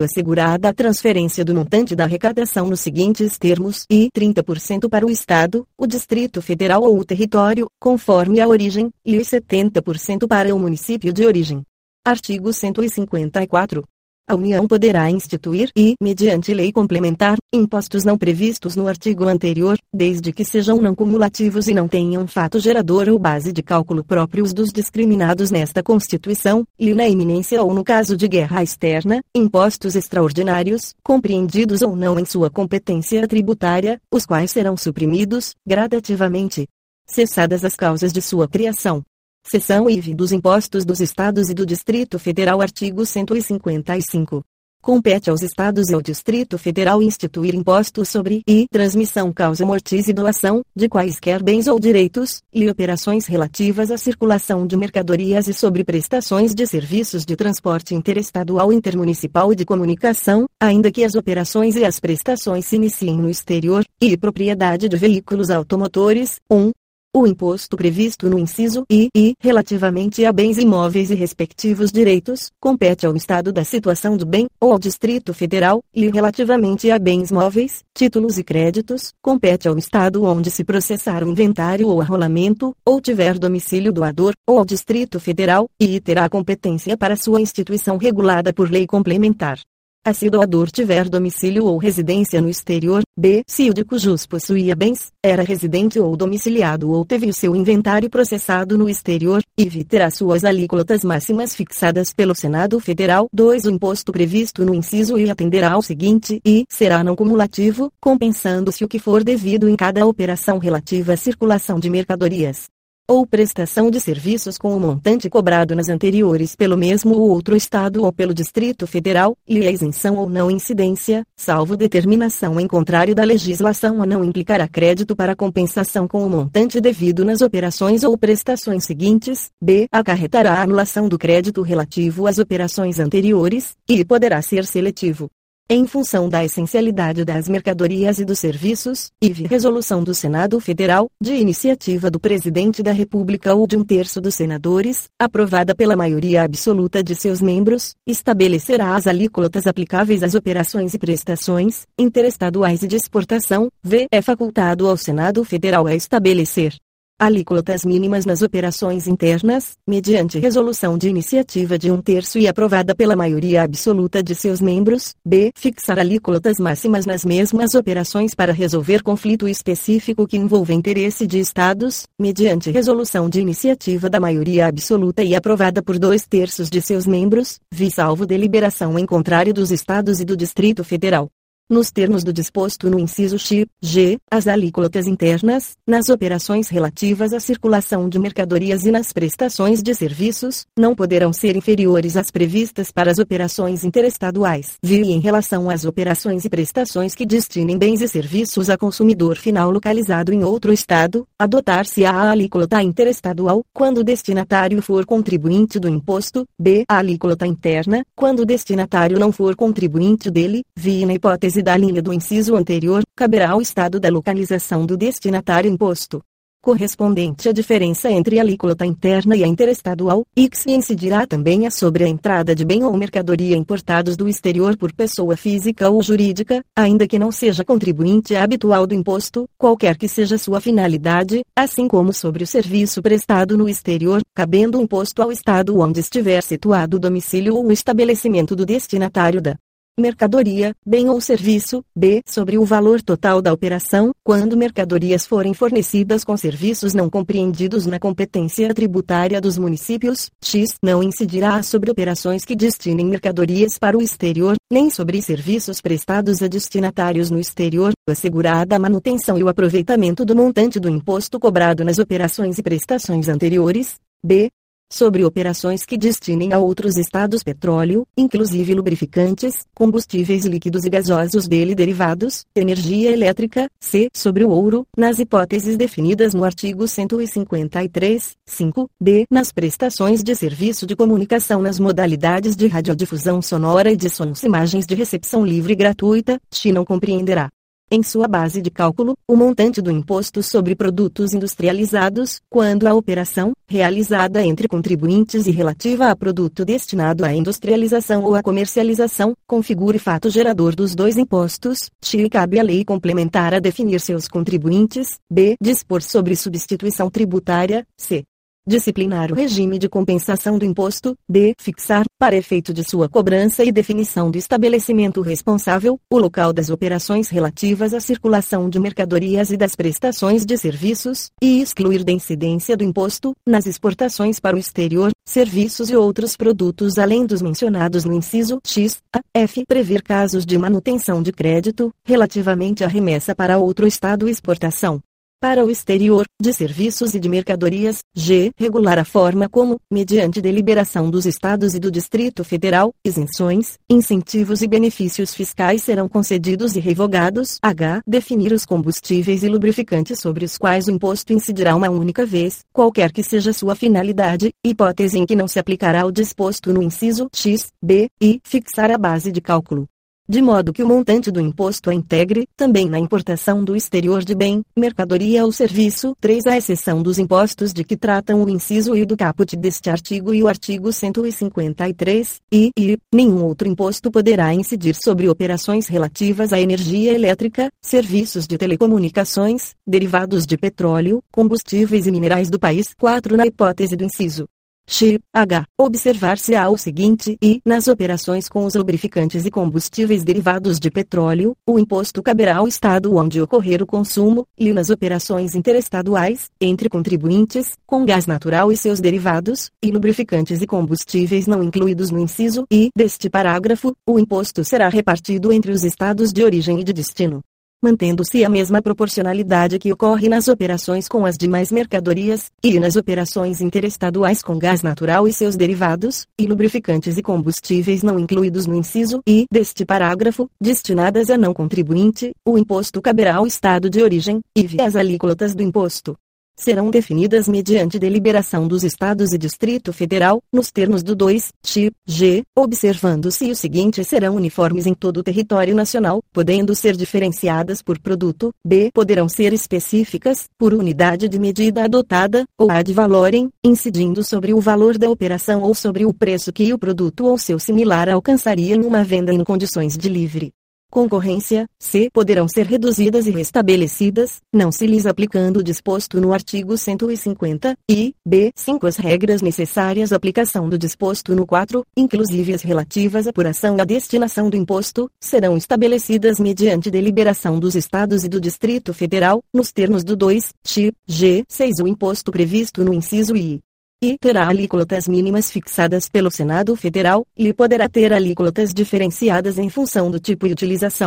assegurada 0.00 0.68
a 0.68 0.74
transferência 0.74 1.44
do 1.44 1.54
montante 1.54 1.96
da 1.96 2.04
arrecadação 2.04 2.68
nos 2.68 2.80
seguintes 2.80 3.38
termos 3.38 3.86
e 3.90 4.08
30% 4.14 4.88
para 4.88 5.06
o 5.06 5.10
Estado, 5.10 5.66
o 5.78 5.86
Distrito 5.86 6.42
Federal 6.42 6.82
ou 6.82 6.98
o 6.98 7.04
território, 7.04 7.66
conforme 7.80 8.40
a 8.40 8.48
origem, 8.48 8.90
e 9.04 9.16
70% 9.18 10.26
para 10.28 10.54
o 10.54 10.58
município 10.58 11.12
de 11.12 11.24
origem. 11.24 11.62
Artigo 12.04 12.52
154. 12.52 13.82
A 14.26 14.34
União 14.34 14.66
poderá 14.66 15.10
instituir 15.10 15.70
e, 15.76 15.96
mediante 16.00 16.54
lei 16.54 16.72
complementar, 16.72 17.36
impostos 17.52 18.04
não 18.04 18.16
previstos 18.16 18.74
no 18.74 18.88
artigo 18.88 19.24
anterior, 19.24 19.76
desde 19.92 20.32
que 20.32 20.46
sejam 20.46 20.80
não 20.80 20.94
cumulativos 20.94 21.68
e 21.68 21.74
não 21.74 21.86
tenham 21.86 22.26
fato 22.26 22.58
gerador 22.58 23.06
ou 23.10 23.18
base 23.18 23.52
de 23.52 23.62
cálculo 23.62 24.02
próprios 24.02 24.54
dos 24.54 24.72
discriminados 24.72 25.50
nesta 25.50 25.82
Constituição, 25.82 26.64
e 26.78 26.94
na 26.94 27.06
iminência 27.06 27.62
ou 27.62 27.74
no 27.74 27.84
caso 27.84 28.16
de 28.16 28.26
guerra 28.26 28.62
externa, 28.62 29.20
impostos 29.34 29.94
extraordinários, 29.94 30.94
compreendidos 31.02 31.82
ou 31.82 31.94
não 31.94 32.18
em 32.18 32.24
sua 32.24 32.48
competência 32.48 33.28
tributária, 33.28 34.00
os 34.10 34.24
quais 34.24 34.50
serão 34.50 34.74
suprimidos, 34.74 35.54
gradativamente. 35.66 36.66
Cessadas 37.06 37.62
as 37.62 37.76
causas 37.76 38.10
de 38.10 38.22
sua 38.22 38.48
criação, 38.48 39.04
Seção 39.46 39.90
IV 39.90 40.14
dos 40.14 40.32
Impostos 40.32 40.86
dos 40.86 41.00
Estados 41.00 41.50
e 41.50 41.54
do 41.54 41.66
Distrito 41.66 42.18
Federal 42.18 42.62
Artigo 42.62 43.04
155. 43.04 44.42
Compete 44.82 45.28
aos 45.28 45.42
Estados 45.42 45.90
e 45.90 45.94
ao 45.94 46.00
Distrito 46.00 46.56
Federal 46.56 47.02
instituir 47.02 47.54
impostos 47.54 48.08
sobre 48.08 48.42
e 48.48 48.66
transmissão 48.70 49.32
causa 49.32 49.64
mortis 49.64 50.08
e 50.08 50.14
doação, 50.14 50.62
de 50.74 50.88
quaisquer 50.88 51.42
bens 51.42 51.66
ou 51.66 51.78
direitos, 51.78 52.42
e 52.52 52.68
operações 52.70 53.26
relativas 53.26 53.90
à 53.90 53.98
circulação 53.98 54.66
de 54.66 54.78
mercadorias 54.78 55.46
e 55.46 55.52
sobre 55.52 55.84
prestações 55.84 56.54
de 56.54 56.66
serviços 56.66 57.24
de 57.26 57.36
transporte 57.36 57.94
interestadual 57.94 58.72
intermunicipal 58.72 59.52
e 59.52 59.56
de 59.56 59.66
comunicação, 59.66 60.46
ainda 60.58 60.90
que 60.90 61.04
as 61.04 61.14
operações 61.14 61.76
e 61.76 61.84
as 61.84 62.00
prestações 62.00 62.64
se 62.64 62.76
iniciem 62.76 63.18
no 63.18 63.28
exterior, 63.28 63.84
e 64.00 64.16
propriedade 64.16 64.88
de 64.88 64.96
veículos 64.96 65.50
automotores. 65.50 66.40
1. 66.50 66.72
O 67.16 67.28
imposto 67.28 67.76
previsto 67.76 68.28
no 68.28 68.36
inciso 68.36 68.84
I 68.90 69.08
e 69.14 69.34
relativamente 69.38 70.24
a 70.24 70.32
bens 70.32 70.58
imóveis 70.58 71.12
e 71.12 71.14
respectivos 71.14 71.92
direitos 71.92 72.50
compete 72.58 73.06
ao 73.06 73.14
Estado 73.14 73.52
da 73.52 73.62
situação 73.62 74.16
do 74.16 74.26
bem 74.26 74.48
ou 74.60 74.72
ao 74.72 74.80
Distrito 74.80 75.32
Federal 75.32 75.80
e 75.94 76.08
relativamente 76.08 76.90
a 76.90 76.98
bens 76.98 77.30
móveis, 77.30 77.84
títulos 77.94 78.36
e 78.36 78.42
créditos 78.42 79.12
compete 79.22 79.68
ao 79.68 79.78
Estado 79.78 80.24
onde 80.24 80.50
se 80.50 80.64
processar 80.64 81.22
o 81.22 81.28
inventário 81.28 81.86
ou 81.86 82.00
arrolamento 82.00 82.74
ou 82.84 83.00
tiver 83.00 83.38
domicílio 83.38 83.92
doador 83.92 84.34
ou 84.44 84.58
ao 84.58 84.64
Distrito 84.64 85.20
Federal 85.20 85.68
e 85.78 86.00
terá 86.00 86.28
competência 86.28 86.96
para 86.96 87.14
sua 87.14 87.40
instituição 87.40 87.96
regulada 87.96 88.52
por 88.52 88.68
lei 88.68 88.88
complementar. 88.88 89.60
A 90.06 90.12
se 90.12 90.28
o 90.28 90.30
doador 90.30 90.70
tiver 90.70 91.08
domicílio 91.08 91.64
ou 91.64 91.78
residência 91.78 92.38
no 92.38 92.50
exterior, 92.50 93.02
b. 93.16 93.42
Se 93.46 93.70
o 93.70 93.72
de 93.72 93.82
cujos 93.86 94.26
possuía 94.26 94.76
bens, 94.76 95.10
era 95.22 95.42
residente 95.42 95.98
ou 95.98 96.14
domiciliado 96.14 96.90
ou 96.90 97.06
teve 97.06 97.26
o 97.26 97.32
seu 97.32 97.56
inventário 97.56 98.10
processado 98.10 98.76
no 98.76 98.86
exterior, 98.86 99.40
e 99.56 99.82
terá 99.82 100.10
suas 100.10 100.44
alíquotas 100.44 101.02
máximas 101.02 101.54
fixadas 101.54 102.12
pelo 102.12 102.34
Senado 102.34 102.78
Federal. 102.80 103.28
2. 103.32 103.64
O 103.64 103.70
imposto 103.70 104.12
previsto 104.12 104.62
no 104.62 104.74
inciso 104.74 105.16
e 105.16 105.30
atenderá 105.30 105.72
ao 105.72 105.80
seguinte 105.80 106.38
e 106.44 106.66
será 106.68 107.02
não 107.02 107.16
cumulativo, 107.16 107.90
compensando-se 107.98 108.84
o 108.84 108.88
que 108.88 108.98
for 108.98 109.24
devido 109.24 109.70
em 109.70 109.74
cada 109.74 110.04
operação 110.04 110.58
relativa 110.58 111.14
à 111.14 111.16
circulação 111.16 111.80
de 111.80 111.88
mercadorias 111.88 112.73
ou 113.06 113.26
prestação 113.26 113.90
de 113.90 114.00
serviços 114.00 114.56
com 114.56 114.74
o 114.74 114.80
montante 114.80 115.28
cobrado 115.28 115.74
nas 115.74 115.88
anteriores 115.88 116.56
pelo 116.56 116.76
mesmo 116.76 117.14
ou 117.14 117.28
outro 117.28 117.54
Estado 117.54 118.02
ou 118.02 118.12
pelo 118.12 118.32
Distrito 118.32 118.86
Federal, 118.86 119.36
e 119.46 119.66
a 119.66 119.70
isenção 119.70 120.16
ou 120.16 120.28
não 120.28 120.50
incidência, 120.50 121.22
salvo 121.36 121.76
determinação 121.76 122.58
em 122.58 122.66
contrário 122.66 123.14
da 123.14 123.22
legislação 123.22 124.02
a 124.02 124.06
não 124.06 124.24
implicará 124.24 124.66
crédito 124.66 125.14
para 125.14 125.36
compensação 125.36 126.08
com 126.08 126.24
o 126.24 126.30
montante 126.30 126.80
devido 126.80 127.24
nas 127.24 127.42
operações 127.42 128.04
ou 128.04 128.16
prestações 128.16 128.84
seguintes, 128.84 129.50
b. 129.62 129.86
acarretará 129.92 130.54
a 130.54 130.62
anulação 130.62 131.08
do 131.08 131.18
crédito 131.18 131.60
relativo 131.60 132.26
às 132.26 132.38
operações 132.38 132.98
anteriores, 132.98 133.76
e 133.88 134.04
poderá 134.04 134.40
ser 134.40 134.64
seletivo 134.64 135.30
em 135.68 135.86
função 135.86 136.28
da 136.28 136.44
essencialidade 136.44 137.24
das 137.24 137.48
mercadorias 137.48 138.18
e 138.18 138.24
dos 138.24 138.38
serviços, 138.38 139.10
IV 139.22 139.46
Resolução 139.46 140.04
do 140.04 140.14
Senado 140.14 140.60
Federal, 140.60 141.08
de 141.18 141.32
iniciativa 141.34 142.10
do 142.10 142.20
Presidente 142.20 142.82
da 142.82 142.92
República 142.92 143.54
ou 143.54 143.66
de 143.66 143.74
um 143.74 143.82
terço 143.82 144.20
dos 144.20 144.34
senadores, 144.34 145.08
aprovada 145.18 145.74
pela 145.74 145.96
maioria 145.96 146.42
absoluta 146.42 147.02
de 147.02 147.14
seus 147.14 147.40
membros, 147.40 147.94
estabelecerá 148.06 148.94
as 148.94 149.06
alíquotas 149.06 149.66
aplicáveis 149.66 150.22
às 150.22 150.34
operações 150.34 150.92
e 150.92 150.98
prestações, 150.98 151.86
interestaduais 151.98 152.82
e 152.82 152.86
de 152.86 152.96
exportação, 152.96 153.68
V. 153.82 154.06
É 154.12 154.20
facultado 154.20 154.86
ao 154.86 154.98
Senado 154.98 155.42
Federal 155.44 155.86
a 155.86 155.94
estabelecer 155.94 156.74
alíquotas 157.18 157.84
mínimas 157.84 158.26
nas 158.26 158.42
operações 158.42 159.06
internas, 159.06 159.76
mediante 159.88 160.38
resolução 160.38 160.98
de 160.98 161.08
iniciativa 161.08 161.78
de 161.78 161.90
um 161.90 162.02
terço 162.02 162.38
e 162.38 162.48
aprovada 162.48 162.94
pela 162.94 163.14
maioria 163.14 163.62
absoluta 163.62 164.22
de 164.22 164.34
seus 164.34 164.60
membros. 164.60 165.14
B. 165.24 165.52
Fixar 165.54 165.98
alíquotas 165.98 166.58
máximas 166.58 167.06
nas 167.06 167.24
mesmas 167.24 167.74
operações 167.74 168.34
para 168.34 168.52
resolver 168.52 169.02
conflito 169.02 169.48
específico 169.48 170.26
que 170.26 170.36
envolva 170.36 170.72
interesse 170.72 171.26
de 171.26 171.38
Estados, 171.38 172.04
mediante 172.18 172.70
resolução 172.70 173.28
de 173.28 173.40
iniciativa 173.40 174.10
da 174.10 174.18
maioria 174.18 174.66
absoluta 174.66 175.22
e 175.22 175.34
aprovada 175.34 175.82
por 175.82 175.98
dois 175.98 176.26
terços 176.26 176.68
de 176.68 176.82
seus 176.82 177.06
membros, 177.06 177.60
vi 177.70 177.90
salvo 177.90 178.26
deliberação 178.26 178.98
em 178.98 179.06
contrário 179.06 179.54
dos 179.54 179.70
Estados 179.70 180.20
e 180.20 180.24
do 180.24 180.36
Distrito 180.36 180.82
Federal 180.82 181.30
nos 181.68 181.90
termos 181.90 182.22
do 182.22 182.32
disposto 182.32 182.90
no 182.90 182.98
inciso 182.98 183.38
X, 183.38 183.66
G, 183.82 184.18
as 184.30 184.46
alíquotas 184.46 185.06
internas, 185.06 185.72
nas 185.86 186.08
operações 186.08 186.68
relativas 186.68 187.32
à 187.32 187.40
circulação 187.40 188.08
de 188.08 188.18
mercadorias 188.18 188.84
e 188.84 188.90
nas 188.90 189.12
prestações 189.12 189.82
de 189.82 189.94
serviços, 189.94 190.66
não 190.78 190.94
poderão 190.94 191.32
ser 191.32 191.56
inferiores 191.56 192.16
às 192.16 192.30
previstas 192.30 192.92
para 192.92 193.10
as 193.10 193.18
operações 193.18 193.84
interestaduais. 193.84 194.74
Vi 194.82 195.00
em 195.00 195.20
relação 195.20 195.70
às 195.70 195.84
operações 195.84 196.44
e 196.44 196.50
prestações 196.50 197.14
que 197.14 197.24
destinem 197.24 197.78
bens 197.78 198.02
e 198.02 198.08
serviços 198.08 198.68
a 198.68 198.76
consumidor 198.76 199.36
final 199.36 199.70
localizado 199.70 200.32
em 200.32 200.44
outro 200.44 200.72
estado, 200.72 201.26
adotar-se 201.38 202.04
a 202.04 202.30
alíquota 202.30 202.82
interestadual, 202.82 203.62
quando 203.72 203.98
o 203.98 204.04
destinatário 204.04 204.82
for 204.82 205.06
contribuinte 205.06 205.78
do 205.78 205.88
imposto, 205.88 206.44
b. 206.58 206.84
a 206.88 206.98
alíquota 206.98 207.46
interna, 207.46 208.04
quando 208.14 208.40
o 208.40 208.46
destinatário 208.46 209.18
não 209.18 209.32
for 209.32 209.56
contribuinte 209.56 210.30
dele, 210.30 210.62
vi 210.76 211.06
na 211.06 211.14
hipótese 211.14 211.53
hipótese 211.54 211.62
da 211.62 211.76
linha 211.76 212.02
do 212.02 212.12
inciso 212.12 212.56
anterior, 212.56 213.02
caberá 213.16 213.50
ao 213.50 213.60
Estado 213.60 214.00
da 214.00 214.08
localização 214.08 214.84
do 214.84 214.96
destinatário 214.96 215.70
imposto. 215.70 216.20
Correspondente 216.60 217.46
à 217.46 217.52
diferença 217.52 218.10
entre 218.10 218.38
a 218.38 218.42
alíquota 218.42 218.86
interna 218.86 219.36
e 219.36 219.44
a 219.44 219.46
interestadual, 219.46 220.24
e 220.34 220.48
incidirá 220.66 221.26
também 221.26 221.66
a 221.66 221.70
sobre 221.70 222.04
a 222.04 222.08
entrada 222.08 222.54
de 222.54 222.64
bem 222.64 222.82
ou 222.82 222.96
mercadoria 222.96 223.54
importados 223.54 224.16
do 224.16 224.26
exterior 224.26 224.74
por 224.74 224.90
pessoa 224.90 225.36
física 225.36 225.90
ou 225.90 226.02
jurídica, 226.02 226.62
ainda 226.74 227.06
que 227.06 227.18
não 227.18 227.30
seja 227.30 227.62
contribuinte 227.62 228.34
habitual 228.34 228.86
do 228.86 228.94
imposto, 228.94 229.46
qualquer 229.58 229.98
que 229.98 230.08
seja 230.08 230.38
sua 230.38 230.58
finalidade, 230.58 231.42
assim 231.54 231.86
como 231.86 232.14
sobre 232.14 232.44
o 232.44 232.46
serviço 232.46 233.02
prestado 233.02 233.58
no 233.58 233.68
exterior, 233.68 234.22
cabendo 234.34 234.78
o 234.78 234.82
imposto 234.82 235.20
ao 235.20 235.30
Estado 235.30 235.78
onde 235.78 236.00
estiver 236.00 236.42
situado 236.42 236.96
o 236.96 237.00
domicílio 237.00 237.56
ou 237.56 237.66
o 237.66 237.72
estabelecimento 237.72 238.56
do 238.56 238.64
destinatário 238.64 239.42
da 239.42 239.54
mercadoria, 239.98 240.74
bem 240.84 241.08
ou 241.08 241.20
serviço, 241.20 241.84
b. 241.94 242.20
sobre 242.26 242.58
o 242.58 242.64
valor 242.64 243.00
total 243.00 243.40
da 243.40 243.52
operação, 243.52 244.12
quando 244.24 244.56
mercadorias 244.56 245.24
forem 245.24 245.54
fornecidas 245.54 246.24
com 246.24 246.36
serviços 246.36 246.94
não 246.94 247.08
compreendidos 247.08 247.86
na 247.86 248.00
competência 248.00 248.74
tributária 248.74 249.40
dos 249.40 249.56
municípios, 249.56 250.30
x 250.42 250.76
não 250.82 251.02
incidirá 251.02 251.62
sobre 251.62 251.90
operações 251.90 252.44
que 252.44 252.56
destinem 252.56 253.06
mercadorias 253.06 253.78
para 253.78 253.96
o 253.96 254.02
exterior, 254.02 254.56
nem 254.70 254.90
sobre 254.90 255.22
serviços 255.22 255.80
prestados 255.80 256.42
a 256.42 256.48
destinatários 256.48 257.30
no 257.30 257.38
exterior, 257.38 257.92
assegurada 258.08 258.74
a 258.74 258.78
manutenção 258.80 259.38
e 259.38 259.44
o 259.44 259.48
aproveitamento 259.48 260.24
do 260.24 260.34
montante 260.34 260.80
do 260.80 260.88
imposto 260.88 261.38
cobrado 261.38 261.84
nas 261.84 261.98
operações 261.98 262.58
e 262.58 262.62
prestações 262.62 263.28
anteriores, 263.28 263.94
b 264.24 264.50
sobre 264.94 265.24
operações 265.24 265.84
que 265.84 265.98
destinem 265.98 266.52
a 266.52 266.58
outros 266.58 266.96
estados 266.96 267.42
petróleo, 267.42 268.06
inclusive 268.16 268.74
lubrificantes, 268.74 269.66
combustíveis 269.74 270.44
líquidos 270.44 270.84
e 270.84 270.90
gasosos 270.90 271.48
dele 271.48 271.74
derivados, 271.74 272.44
energia 272.54 273.10
elétrica, 273.10 273.68
c. 273.80 274.08
sobre 274.14 274.44
o 274.44 274.50
ouro, 274.50 274.86
nas 274.96 275.18
hipóteses 275.18 275.76
definidas 275.76 276.32
no 276.32 276.44
artigo 276.44 276.86
153, 276.86 278.36
5, 278.46 278.88
d. 279.00 279.26
nas 279.28 279.50
prestações 279.50 280.22
de 280.22 280.34
serviço 280.36 280.86
de 280.86 280.94
comunicação 280.94 281.60
nas 281.60 281.80
modalidades 281.80 282.54
de 282.54 282.68
radiodifusão 282.68 283.42
sonora 283.42 283.90
e 283.90 283.96
de 283.96 284.08
sons 284.08 284.44
imagens 284.44 284.86
de 284.86 284.94
recepção 284.94 285.44
livre 285.44 285.72
e 285.72 285.76
gratuita, 285.76 286.38
X 286.52 286.72
não 286.72 286.84
compreenderá 286.84 287.50
em 287.94 288.02
sua 288.02 288.26
base 288.26 288.60
de 288.60 288.70
cálculo, 288.70 289.14
o 289.28 289.36
montante 289.36 289.80
do 289.80 289.90
imposto 289.90 290.42
sobre 290.42 290.74
produtos 290.74 291.32
industrializados, 291.32 292.40
quando 292.50 292.86
a 292.86 292.94
operação, 292.94 293.52
realizada 293.68 294.44
entre 294.44 294.66
contribuintes 294.66 295.46
e 295.46 295.52
relativa 295.52 296.10
a 296.10 296.16
produto 296.16 296.64
destinado 296.64 297.24
à 297.24 297.32
industrialização 297.32 298.24
ou 298.24 298.34
à 298.34 298.42
comercialização, 298.42 299.34
configure 299.46 299.98
fato 299.98 300.28
gerador 300.28 300.74
dos 300.74 300.94
dois 300.94 301.16
impostos, 301.16 301.88
X 302.02 302.28
cabe 302.28 302.58
à 302.58 302.62
lei 302.62 302.84
complementar 302.84 303.54
a 303.54 303.60
definir 303.60 304.00
seus 304.00 304.26
contribuintes, 304.26 305.18
b. 305.30 305.54
dispor 305.62 306.02
sobre 306.02 306.34
substituição 306.34 307.08
tributária, 307.08 307.86
c 307.96 308.24
disciplinar 308.66 309.30
o 309.30 309.34
regime 309.34 309.78
de 309.78 309.88
compensação 309.88 310.58
do 310.58 310.64
imposto, 310.64 311.14
d. 311.28 311.54
fixar, 311.58 312.04
para 312.18 312.36
efeito 312.36 312.72
de 312.72 312.82
sua 312.82 313.08
cobrança 313.08 313.62
e 313.62 313.70
definição 313.70 314.30
do 314.30 314.38
estabelecimento 314.38 315.20
responsável, 315.20 315.98
o 316.10 316.18
local 316.18 316.52
das 316.52 316.70
operações 316.70 317.28
relativas 317.28 317.92
à 317.92 318.00
circulação 318.00 318.68
de 318.68 318.80
mercadorias 318.80 319.50
e 319.50 319.56
das 319.56 319.76
prestações 319.76 320.46
de 320.46 320.56
serviços, 320.56 321.30
e 321.42 321.60
excluir 321.60 322.02
da 322.02 322.12
incidência 322.12 322.76
do 322.76 322.84
imposto, 322.84 323.34
nas 323.46 323.66
exportações 323.66 324.40
para 324.40 324.56
o 324.56 324.58
exterior, 324.58 325.10
serviços 325.26 325.90
e 325.90 325.96
outros 325.96 326.36
produtos 326.36 326.98
além 326.98 327.26
dos 327.26 327.42
mencionados 327.42 328.04
no 328.04 328.14
inciso 328.14 328.60
X, 328.64 328.98
A, 329.14 329.20
F. 329.34 329.64
Prever 329.66 330.02
casos 330.02 330.46
de 330.46 330.56
manutenção 330.56 331.22
de 331.22 331.32
crédito, 331.32 331.92
relativamente 332.04 332.84
à 332.84 332.88
remessa 332.88 333.34
para 333.34 333.58
outro 333.58 333.86
estado 333.86 334.28
exportação, 334.28 335.00
para 335.44 335.62
o 335.62 335.70
exterior, 335.70 336.24
de 336.40 336.54
serviços 336.54 337.14
e 337.14 337.20
de 337.20 337.28
mercadorias, 337.28 337.98
g. 338.16 338.50
regular 338.56 338.98
a 338.98 339.04
forma 339.04 339.46
como, 339.46 339.78
mediante 339.92 340.40
deliberação 340.40 341.10
dos 341.10 341.26
Estados 341.26 341.74
e 341.74 341.78
do 341.78 341.90
Distrito 341.90 342.42
Federal, 342.42 342.94
isenções, 343.04 343.74
incentivos 343.86 344.62
e 344.62 344.66
benefícios 344.66 345.34
fiscais 345.34 345.82
serão 345.82 346.08
concedidos 346.08 346.76
e 346.76 346.80
revogados, 346.80 347.58
h. 347.60 348.00
definir 348.06 348.54
os 348.54 348.64
combustíveis 348.64 349.42
e 349.42 349.48
lubrificantes 349.50 350.18
sobre 350.18 350.46
os 350.46 350.56
quais 350.56 350.88
o 350.88 350.90
imposto 350.90 351.34
incidirá 351.34 351.76
uma 351.76 351.90
única 351.90 352.24
vez, 352.24 352.60
qualquer 352.72 353.12
que 353.12 353.22
seja 353.22 353.52
sua 353.52 353.74
finalidade, 353.74 354.50
hipótese 354.64 355.18
em 355.18 355.26
que 355.26 355.36
não 355.36 355.46
se 355.46 355.58
aplicará 355.58 356.06
o 356.06 356.10
disposto 356.10 356.72
no 356.72 356.82
inciso 356.82 357.28
x, 357.34 357.70
b, 357.82 358.08
e 358.18 358.40
fixar 358.42 358.90
a 358.90 358.96
base 358.96 359.30
de 359.30 359.42
cálculo 359.42 359.86
de 360.26 360.40
modo 360.40 360.72
que 360.72 360.82
o 360.82 360.88
montante 360.88 361.30
do 361.30 361.38
imposto 361.38 361.90
a 361.90 361.94
integre, 361.94 362.48
também 362.56 362.88
na 362.88 362.98
importação 362.98 363.62
do 363.62 363.76
exterior 363.76 364.24
de 364.24 364.34
bem, 364.34 364.62
mercadoria 364.74 365.44
ou 365.44 365.52
serviço, 365.52 366.16
3 366.18 366.46
à 366.46 366.56
exceção 366.56 367.02
dos 367.02 367.18
impostos 367.18 367.74
de 367.74 367.84
que 367.84 367.94
tratam 367.96 368.42
o 368.42 368.48
inciso 368.48 368.96
e 368.96 369.04
do 369.04 369.18
caput 369.18 369.54
deste 369.54 369.90
artigo 369.90 370.32
e 370.32 370.42
o 370.42 370.48
artigo 370.48 370.90
153, 370.90 372.40
e, 372.50 372.70
e, 372.78 372.96
nenhum 373.12 373.44
outro 373.44 373.68
imposto 373.68 374.10
poderá 374.10 374.54
incidir 374.54 374.94
sobre 374.94 375.28
operações 375.28 375.88
relativas 375.88 376.54
à 376.54 376.60
energia 376.60 377.12
elétrica, 377.12 377.68
serviços 377.82 378.46
de 378.46 378.56
telecomunicações, 378.56 379.74
derivados 379.86 380.46
de 380.46 380.56
petróleo, 380.56 381.22
combustíveis 381.30 382.06
e 382.06 382.10
minerais 382.10 382.48
do 382.48 382.58
país 382.58 382.94
4 382.98 383.36
na 383.36 383.46
hipótese 383.46 383.94
do 383.94 384.04
inciso 384.04 384.46
X, 384.86 385.18
H. 385.32 385.66
Observar-se-á 385.78 386.68
o 386.68 386.76
seguinte 386.76 387.36
e, 387.42 387.60
nas 387.64 387.88
operações 387.88 388.48
com 388.48 388.64
os 388.64 388.74
lubrificantes 388.74 389.44
e 389.44 389.50
combustíveis 389.50 390.22
derivados 390.22 390.78
de 390.78 390.90
petróleo, 390.90 391.56
o 391.66 391.78
imposto 391.78 392.22
caberá 392.22 392.56
ao 392.58 392.68
Estado 392.68 393.14
onde 393.16 393.40
ocorrer 393.40 393.82
o 393.82 393.86
consumo, 393.86 394.46
e 394.58 394.72
nas 394.72 394.90
operações 394.90 395.54
interestaduais, 395.54 396.50
entre 396.60 396.88
contribuintes, 396.88 397.72
com 397.86 398.04
gás 398.04 398.26
natural 398.26 398.70
e 398.70 398.76
seus 398.76 399.00
derivados, 399.00 399.70
e 399.82 399.90
lubrificantes 399.90 400.60
e 400.60 400.66
combustíveis 400.66 401.46
não 401.46 401.62
incluídos 401.62 402.10
no 402.10 402.18
inciso 402.18 402.66
I 402.70 402.90
deste 402.94 403.30
parágrafo, 403.30 403.94
o 404.06 404.18
imposto 404.18 404.64
será 404.64 404.88
repartido 404.88 405.52
entre 405.52 405.72
os 405.72 405.82
estados 405.82 406.32
de 406.32 406.44
origem 406.44 406.80
e 406.80 406.84
de 406.84 406.92
destino 406.92 407.42
mantendo-se 407.84 408.42
a 408.42 408.48
mesma 408.48 408.80
proporcionalidade 408.80 409.78
que 409.78 409.92
ocorre 409.92 410.26
nas 410.26 410.48
operações 410.48 411.06
com 411.06 411.26
as 411.26 411.36
demais 411.36 411.70
mercadorias, 411.70 412.50
e 412.62 412.80
nas 412.80 412.96
operações 412.96 413.60
interestaduais 413.60 414.42
com 414.42 414.58
gás 414.58 414.82
natural 414.82 415.28
e 415.28 415.32
seus 415.34 415.54
derivados, 415.54 416.26
e 416.40 416.46
lubrificantes 416.46 417.18
e 417.18 417.22
combustíveis 417.22 418.02
não 418.02 418.18
incluídos 418.18 418.66
no 418.66 418.74
inciso 418.74 419.20
I 419.26 419.44
deste 419.52 419.84
parágrafo, 419.84 420.48
destinadas 420.58 421.28
a 421.28 421.36
não 421.36 421.52
contribuinte, 421.52 422.32
o 422.42 422.56
imposto 422.56 423.02
caberá 423.02 423.36
ao 423.36 423.46
estado 423.46 423.90
de 423.90 424.02
origem, 424.02 424.40
e 424.56 424.80
as 424.80 424.96
alíquotas 424.96 425.54
do 425.54 425.62
imposto 425.62 426.16
serão 426.56 426.90
definidas 426.90 427.48
mediante 427.48 427.98
deliberação 427.98 428.66
dos 428.66 428.84
Estados 428.84 429.32
e 429.32 429.38
Distrito 429.38 429.92
Federal, 429.92 430.40
nos 430.52 430.70
termos 430.70 431.02
do 431.02 431.14
2, 431.14 431.48
T, 431.62 431.92
G, 432.06 432.42
observando-se 432.56 433.50
o 433.50 433.56
seguinte 433.56 434.04
serão 434.04 434.36
uniformes 434.36 434.86
em 434.86 434.94
todo 434.94 435.18
o 435.18 435.22
território 435.22 435.74
nacional, 435.74 436.22
podendo 436.32 436.74
ser 436.74 436.96
diferenciadas 436.96 437.82
por 437.82 437.98
produto, 437.98 438.50
B 438.64 438.90
poderão 438.92 439.28
ser 439.28 439.52
específicas, 439.52 440.44
por 440.58 440.72
unidade 440.72 441.28
de 441.28 441.38
medida 441.38 441.84
adotada, 441.84 442.44
ou 442.58 442.70
ad 442.70 442.92
valorem, 442.92 443.50
incidindo 443.64 444.22
sobre 444.24 444.54
o 444.54 444.60
valor 444.60 444.96
da 444.98 445.10
operação 445.10 445.62
ou 445.62 445.74
sobre 445.74 446.04
o 446.06 446.12
preço 446.12 446.52
que 446.52 446.72
o 446.72 446.78
produto 446.78 447.26
ou 447.26 447.36
seu 447.36 447.58
similar 447.58 448.08
alcançaria 448.08 448.76
numa 448.76 449.04
venda 449.04 449.32
em 449.32 449.42
condições 449.44 449.96
de 449.96 450.08
livre 450.08 450.52
concorrência, 450.94 451.66
c. 451.76 452.08
poderão 452.12 452.46
ser 452.46 452.66
reduzidas 452.66 453.26
e 453.26 453.32
restabelecidas, 453.32 454.40
não 454.52 454.70
se 454.70 454.86
lhes 454.86 455.06
aplicando 455.06 455.56
o 455.56 455.62
disposto 455.62 456.20
no 456.20 456.32
artigo 456.32 456.78
150, 456.78 457.76
e, 457.90 458.14
b. 458.24 458.52
5. 458.54 458.86
As 458.86 458.96
regras 458.96 459.42
necessárias 459.42 460.12
à 460.12 460.16
aplicação 460.16 460.68
do 460.68 460.78
disposto 460.78 461.34
no 461.34 461.44
4, 461.44 461.84
inclusive 461.96 462.54
as 462.54 462.62
relativas 462.62 463.26
à 463.26 463.30
apuração 463.30 463.76
e 463.76 463.80
à 463.80 463.84
destinação 463.84 464.48
do 464.48 464.56
imposto, 464.56 465.10
serão 465.18 465.56
estabelecidas 465.56 466.38
mediante 466.38 466.92
deliberação 466.92 467.58
dos 467.58 467.74
Estados 467.74 468.22
e 468.22 468.28
do 468.28 468.40
Distrito 468.40 468.94
Federal, 468.94 469.42
nos 469.52 469.72
termos 469.72 470.04
do 470.04 470.14
2, 470.14 470.52
tit. 470.62 470.94
g. 471.08 471.42
6. 471.48 471.80
O 471.82 471.88
imposto 471.88 472.30
previsto 472.30 472.84
no 472.84 472.94
inciso 472.94 473.34
I 473.34 473.60
e 474.04 474.18
terá 474.18 474.46
alíquotas 474.46 475.08
mínimas 475.08 475.50
fixadas 475.50 476.10
pelo 476.10 476.30
Senado 476.30 476.76
Federal, 476.76 477.26
e 477.34 477.54
poderá 477.54 477.88
ter 477.88 478.12
alíquotas 478.12 478.74
diferenciadas 478.74 479.58
em 479.58 479.70
função 479.70 480.10
do 480.10 480.20
tipo 480.20 480.46
e 480.46 480.52
utilização. 480.52 481.02